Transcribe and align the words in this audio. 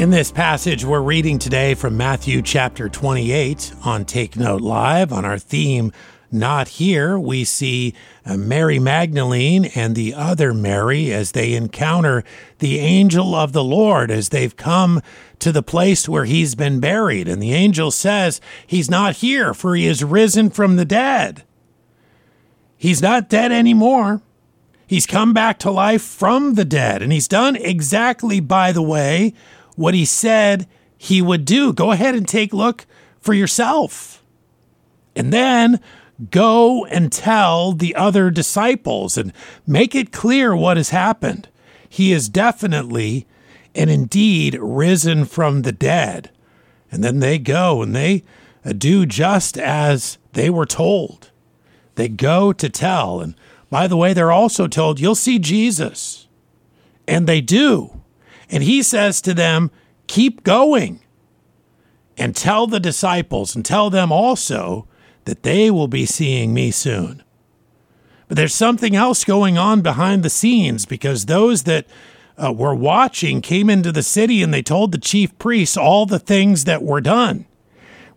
In 0.00 0.08
this 0.08 0.32
passage 0.32 0.82
we're 0.82 1.02
reading 1.02 1.38
today 1.38 1.74
from 1.74 1.94
Matthew 1.94 2.40
chapter 2.40 2.88
28 2.88 3.74
on 3.84 4.06
Take 4.06 4.34
Note 4.34 4.62
Live 4.62 5.12
on 5.12 5.26
our 5.26 5.38
theme, 5.38 5.92
Not 6.32 6.68
Here, 6.68 7.18
we 7.18 7.44
see 7.44 7.92
uh, 8.24 8.38
Mary 8.38 8.78
Magdalene 8.78 9.66
and 9.66 9.94
the 9.94 10.14
other 10.14 10.54
Mary 10.54 11.12
as 11.12 11.32
they 11.32 11.52
encounter 11.52 12.24
the 12.60 12.78
angel 12.78 13.34
of 13.34 13.52
the 13.52 13.62
Lord 13.62 14.10
as 14.10 14.30
they've 14.30 14.56
come 14.56 15.02
to 15.38 15.52
the 15.52 15.62
place 15.62 16.08
where 16.08 16.24
he's 16.24 16.54
been 16.54 16.80
buried. 16.80 17.28
And 17.28 17.42
the 17.42 17.52
angel 17.52 17.90
says, 17.90 18.40
He's 18.66 18.88
not 18.88 19.16
here, 19.16 19.52
for 19.52 19.76
he 19.76 19.86
is 19.86 20.02
risen 20.02 20.48
from 20.48 20.76
the 20.76 20.86
dead. 20.86 21.44
He's 22.78 23.02
not 23.02 23.28
dead 23.28 23.52
anymore. 23.52 24.22
He's 24.86 25.06
come 25.06 25.34
back 25.34 25.58
to 25.58 25.70
life 25.70 26.02
from 26.02 26.54
the 26.54 26.64
dead. 26.64 27.02
And 27.02 27.12
he's 27.12 27.28
done 27.28 27.54
exactly, 27.54 28.40
by 28.40 28.72
the 28.72 28.80
way, 28.80 29.34
what 29.80 29.94
he 29.94 30.04
said 30.04 30.68
he 30.98 31.22
would 31.22 31.46
do. 31.46 31.72
Go 31.72 31.90
ahead 31.90 32.14
and 32.14 32.28
take 32.28 32.52
a 32.52 32.56
look 32.56 32.84
for 33.18 33.32
yourself. 33.32 34.22
And 35.16 35.32
then 35.32 35.80
go 36.30 36.84
and 36.84 37.10
tell 37.10 37.72
the 37.72 37.94
other 37.94 38.30
disciples 38.30 39.16
and 39.16 39.32
make 39.66 39.94
it 39.94 40.12
clear 40.12 40.54
what 40.54 40.76
has 40.76 40.90
happened. 40.90 41.48
He 41.88 42.12
is 42.12 42.28
definitely 42.28 43.26
and 43.74 43.88
indeed 43.88 44.58
risen 44.60 45.24
from 45.24 45.62
the 45.62 45.72
dead. 45.72 46.30
And 46.92 47.02
then 47.02 47.20
they 47.20 47.38
go 47.38 47.80
and 47.80 47.96
they 47.96 48.22
uh, 48.62 48.74
do 48.74 49.06
just 49.06 49.56
as 49.56 50.18
they 50.34 50.50
were 50.50 50.66
told. 50.66 51.30
They 51.94 52.08
go 52.08 52.52
to 52.52 52.68
tell. 52.68 53.20
And 53.20 53.34
by 53.70 53.86
the 53.86 53.96
way, 53.96 54.12
they're 54.12 54.30
also 54.30 54.68
told, 54.68 55.00
You'll 55.00 55.14
see 55.14 55.38
Jesus. 55.38 56.28
And 57.08 57.26
they 57.26 57.40
do. 57.40 57.99
And 58.50 58.62
he 58.62 58.82
says 58.82 59.20
to 59.22 59.34
them, 59.34 59.70
Keep 60.06 60.42
going 60.42 61.00
and 62.18 62.34
tell 62.34 62.66
the 62.66 62.80
disciples 62.80 63.54
and 63.54 63.64
tell 63.64 63.88
them 63.90 64.10
also 64.12 64.86
that 65.24 65.42
they 65.42 65.70
will 65.70 65.88
be 65.88 66.04
seeing 66.04 66.52
me 66.52 66.70
soon. 66.70 67.22
But 68.28 68.36
there's 68.36 68.54
something 68.54 68.94
else 68.94 69.24
going 69.24 69.56
on 69.56 69.80
behind 69.80 70.22
the 70.22 70.30
scenes 70.30 70.84
because 70.84 71.26
those 71.26 71.62
that 71.64 71.86
uh, 72.36 72.52
were 72.52 72.74
watching 72.74 73.40
came 73.40 73.70
into 73.70 73.92
the 73.92 74.02
city 74.02 74.42
and 74.42 74.52
they 74.52 74.62
told 74.62 74.92
the 74.92 74.98
chief 74.98 75.36
priests 75.38 75.76
all 75.76 76.06
the 76.06 76.18
things 76.18 76.64
that 76.64 76.82
were 76.82 77.00
done. 77.00 77.46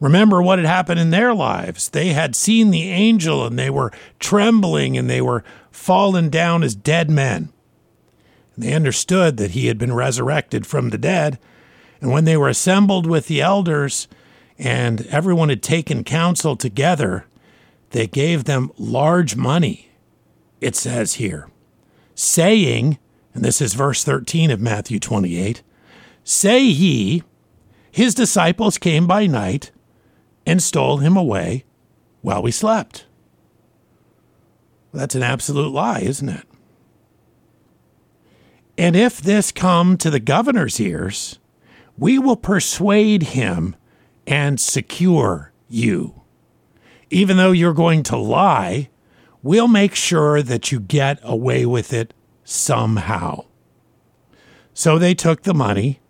Remember 0.00 0.42
what 0.42 0.58
had 0.58 0.66
happened 0.66 1.00
in 1.00 1.10
their 1.10 1.32
lives. 1.32 1.88
They 1.88 2.08
had 2.08 2.34
seen 2.34 2.70
the 2.70 2.90
angel 2.90 3.46
and 3.46 3.58
they 3.58 3.70
were 3.70 3.92
trembling 4.18 4.98
and 4.98 5.08
they 5.08 5.20
were 5.20 5.44
fallen 5.70 6.28
down 6.28 6.62
as 6.62 6.74
dead 6.74 7.08
men. 7.08 7.52
They 8.56 8.74
understood 8.74 9.36
that 9.38 9.52
he 9.52 9.66
had 9.66 9.78
been 9.78 9.94
resurrected 9.94 10.66
from 10.66 10.90
the 10.90 10.98
dead. 10.98 11.38
And 12.00 12.10
when 12.10 12.24
they 12.24 12.36
were 12.36 12.48
assembled 12.48 13.06
with 13.06 13.26
the 13.26 13.40
elders 13.40 14.08
and 14.58 15.06
everyone 15.06 15.48
had 15.48 15.62
taken 15.62 16.04
counsel 16.04 16.56
together, 16.56 17.26
they 17.90 18.06
gave 18.06 18.44
them 18.44 18.70
large 18.78 19.36
money, 19.36 19.90
it 20.60 20.76
says 20.76 21.14
here, 21.14 21.48
saying, 22.14 22.98
and 23.34 23.44
this 23.44 23.60
is 23.60 23.74
verse 23.74 24.04
13 24.04 24.50
of 24.50 24.60
Matthew 24.60 24.98
28 24.98 25.62
say 26.24 26.70
he, 26.70 27.22
his 27.90 28.14
disciples 28.14 28.78
came 28.78 29.06
by 29.06 29.26
night 29.26 29.70
and 30.46 30.62
stole 30.62 30.98
him 30.98 31.16
away 31.16 31.64
while 32.20 32.42
we 32.42 32.50
slept. 32.50 33.06
That's 34.94 35.14
an 35.14 35.22
absolute 35.22 35.72
lie, 35.72 36.00
isn't 36.00 36.28
it? 36.28 36.46
And 38.82 38.96
if 38.96 39.20
this 39.20 39.52
come 39.52 39.96
to 39.98 40.10
the 40.10 40.18
governor's 40.18 40.80
ears, 40.80 41.38
we 41.96 42.18
will 42.18 42.34
persuade 42.34 43.22
him 43.22 43.76
and 44.26 44.58
secure 44.58 45.52
you. 45.68 46.22
Even 47.08 47.36
though 47.36 47.52
you're 47.52 47.74
going 47.74 48.02
to 48.02 48.16
lie, 48.16 48.90
we'll 49.40 49.68
make 49.68 49.94
sure 49.94 50.42
that 50.42 50.72
you 50.72 50.80
get 50.80 51.20
away 51.22 51.64
with 51.64 51.92
it 51.92 52.12
somehow. 52.42 53.44
So 54.74 54.98
they 54.98 55.14
took 55.14 55.44
the 55.44 55.54
money, 55.54 56.00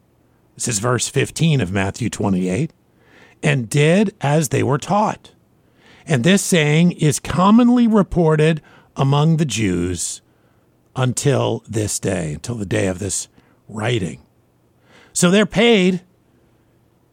this 0.54 0.66
is 0.66 0.78
verse 0.78 1.10
15 1.10 1.60
of 1.60 1.70
Matthew 1.70 2.08
28, 2.08 2.72
and 3.42 3.68
did 3.68 4.14
as 4.22 4.48
they 4.48 4.62
were 4.62 4.78
taught. 4.78 5.32
And 6.06 6.24
this 6.24 6.40
saying 6.40 6.92
is 6.92 7.20
commonly 7.20 7.86
reported 7.86 8.62
among 8.96 9.36
the 9.36 9.44
Jews 9.44 10.22
until 10.94 11.64
this 11.68 11.98
day, 11.98 12.34
until 12.34 12.56
the 12.56 12.66
day 12.66 12.86
of 12.86 12.98
this 12.98 13.28
writing. 13.68 14.22
So 15.12 15.30
they're 15.30 15.46
paid, 15.46 16.02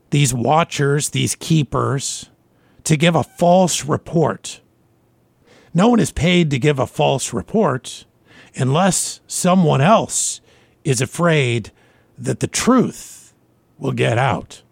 these 0.10 0.34
watchers, 0.34 1.10
these 1.10 1.36
keepers, 1.36 2.30
to 2.84 2.98
give 2.98 3.16
a 3.16 3.24
false 3.24 3.86
report. 3.86 4.62
No 5.74 5.90
one 5.90 6.00
is 6.00 6.12
paid 6.12 6.50
to 6.52 6.60
give 6.60 6.80
a 6.80 6.88
false 6.88 7.34
report 7.34 8.06
unless 8.56 9.22
someone 9.28 9.82
else 9.82 10.42
is 10.84 11.02
afraid 11.02 11.72
that 12.18 12.40
the 12.40 12.48
truth 12.48 13.34
will 13.78 13.92
get 13.92 14.18
out. 14.18 14.64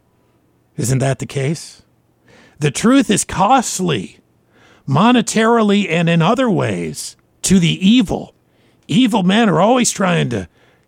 Isn't 0.75 0.99
that 0.99 1.19
the 1.19 1.25
case? 1.25 1.83
The 2.59 2.71
truth 2.71 3.09
is 3.09 3.23
costly, 3.23 4.19
monetarily 4.87 5.89
and 5.89 6.09
in 6.09 6.21
other 6.21 6.49
ways, 6.49 7.15
to 7.43 7.59
the 7.59 7.87
evil. 7.87 8.33
Evil 8.87 9.23
men 9.23 9.49
are 9.49 9.59
always 9.59 9.91
trying 9.91 10.29
to 10.29 10.47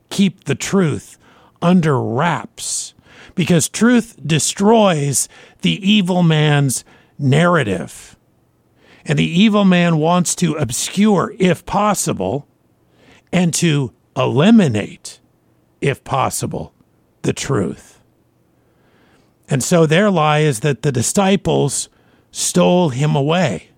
keep 0.10 0.46
the 0.46 0.56
truth 0.56 1.18
under 1.62 2.02
wraps 2.02 2.94
because 3.36 3.70
truth 3.70 4.16
destroys 4.26 5.28
the 5.62 5.90
evil 5.90 6.24
man's 6.24 6.84
narrative. 7.18 8.18
And 9.06 9.18
the 9.18 9.24
evil 9.26 9.66
man 9.66 9.98
wants 9.98 10.36
to 10.36 10.56
obscure, 10.56 11.34
if 11.40 11.66
possible, 11.66 12.48
and 13.32 13.54
to 13.56 13.94
eliminate, 14.16 15.20
if 15.82 16.04
possible, 16.04 16.74
the 17.22 17.34
truth. 17.34 18.02
And 19.48 19.64
so 19.64 19.86
their 19.86 20.12
lie 20.12 20.40
is 20.40 20.60
that 20.60 20.84
the 20.84 20.92
disciples 20.92 21.90
stole 22.32 22.90
him 22.90 23.16
away. 23.16 23.70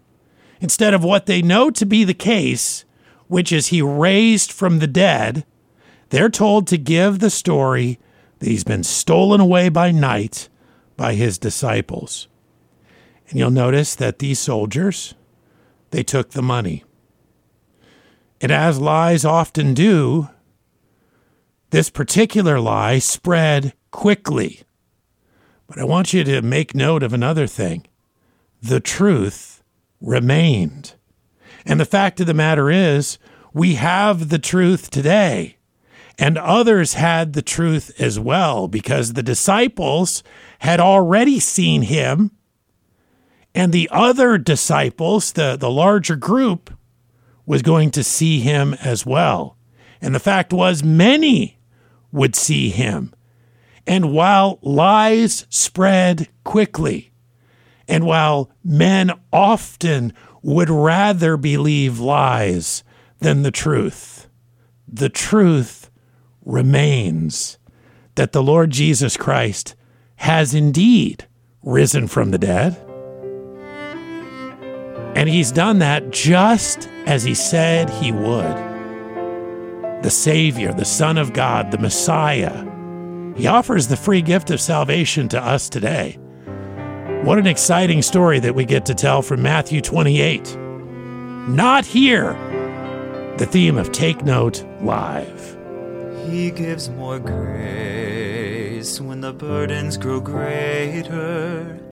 Instead 0.60 0.94
of 0.94 1.04
what 1.04 1.26
they 1.26 1.42
know 1.42 1.70
to 1.72 1.86
be 1.86 2.04
the 2.04 2.14
case, 2.14 2.84
which 3.32 3.54
is 3.54 3.68
he 3.68 3.82
raised 3.82 4.52
from 4.52 4.80
the 4.80 4.88
dead, 4.88 5.46
they're 6.10 6.30
told 6.30 6.68
to 6.68 6.78
give 6.78 7.20
the 7.20 7.30
story 7.30 7.98
that 8.40 8.50
he's 8.50 8.66
been 8.66 8.84
stolen 8.84 9.40
away 9.40 9.70
by 9.70 9.90
night 9.90 10.50
by 10.98 11.14
his 11.14 11.38
disciples. 11.38 12.28
And 13.30 13.40
you'll 13.40 13.50
notice 13.50 13.96
that 13.96 14.20
these 14.20 14.38
soldiers, 14.38 15.14
they 15.92 16.04
took 16.04 16.32
the 16.32 16.42
money. 16.42 16.84
And 18.42 18.52
as 18.52 18.82
lies 18.82 19.24
often 19.24 19.74
do, 19.74 20.28
this 21.70 21.90
particular 21.90 22.60
lie 22.60 23.00
spread 23.00 23.72
quickly. 23.92 24.64
But 25.68 25.80
I 25.80 25.86
want 25.86 26.12
you 26.12 26.26
to 26.26 26.42
make 26.42 26.76
note 26.76 27.02
of 27.02 27.14
another 27.14 27.48
thing 27.48 27.88
the 28.62 28.82
truth 28.82 29.64
remained. 30.02 30.96
And 31.66 31.80
the 31.80 31.86
fact 31.86 32.20
of 32.20 32.28
the 32.28 32.34
matter 32.34 32.70
is, 32.70 33.18
we 33.54 33.76
have 33.76 34.30
the 34.30 34.40
truth 34.40 34.90
today. 34.90 35.58
And 36.18 36.38
others 36.38 36.94
had 36.94 37.34
the 37.34 37.42
truth 37.42 37.92
as 38.00 38.20
well 38.20 38.68
because 38.68 39.14
the 39.14 39.24
disciples 39.24 40.24
had 40.60 40.80
already 40.80 41.40
seen 41.40 41.84
him. 41.84 42.32
And 43.56 43.74
the 43.74 43.90
other 43.92 44.38
disciples, 44.38 45.34
the, 45.34 45.58
the 45.58 45.70
larger 45.70 46.16
group, 46.16 46.74
was 47.46 47.62
going 47.62 47.92
to 47.92 48.04
see 48.04 48.40
him 48.40 48.76
as 48.76 49.06
well. 49.06 49.58
And 50.02 50.16
the 50.16 50.20
fact 50.20 50.54
was, 50.54 50.84
many 50.84 51.58
would 52.12 52.36
see 52.36 52.70
him. 52.70 53.14
And 53.88 54.14
while 54.14 54.60
lies 54.62 55.46
spread 55.50 56.30
quickly, 56.44 57.12
and 57.88 58.06
while 58.06 58.52
men 58.64 59.12
often 59.34 60.14
would 60.42 60.70
rather 60.70 61.38
believe 61.38 62.00
lies 62.00 62.84
than 63.20 63.44
the 63.44 63.52
truth. 63.52 64.28
The 64.88 65.10
truth 65.10 65.90
remains 66.44 67.58
that 68.16 68.32
the 68.32 68.44
Lord 68.44 68.72
Jesus 68.72 69.16
Christ 69.16 69.76
has 70.18 70.54
indeed 70.54 71.28
risen 71.64 72.08
from 72.08 72.32
the 72.32 72.38
dead. 72.38 72.78
And 75.16 75.30
he's 75.30 75.52
done 75.52 75.80
that 75.80 76.10
just 76.10 76.88
as 77.06 77.24
he 77.24 77.34
said 77.34 77.90
he 77.90 78.12
would. 78.12 78.72
The 80.04 80.10
Savior, 80.10 80.74
the 80.74 80.86
Son 80.86 81.18
of 81.18 81.34
God, 81.34 81.72
the 81.72 81.78
Messiah. 81.78 82.66
He 83.36 83.48
offers 83.48 83.88
the 83.88 83.98
free 83.98 84.22
gift 84.22 84.50
of 84.50 84.60
salvation 84.60 85.28
to 85.30 85.44
us 85.44 85.70
today. 85.70 86.18
What 87.24 87.38
an 87.38 87.46
exciting 87.46 88.02
story 88.02 88.40
that 88.40 88.56
we 88.56 88.66
get 88.66 88.84
to 88.88 88.96
tell 88.96 89.22
from 89.22 89.44
Matthew 89.44 89.80
28. 89.80 90.58
Not 91.50 91.86
here 91.86 92.34
the 93.38 93.46
theme 93.46 93.78
of 93.78 93.92
Take 93.92 94.24
Note 94.24 94.66
Live. 94.82 95.56
He 96.28 96.50
gives 96.50 96.90
more 96.90 97.20
grace 97.20 99.00
when 99.00 99.22
the 99.22 99.34
burdens 99.34 99.98
grow 99.98 100.20
greater. 100.20 101.80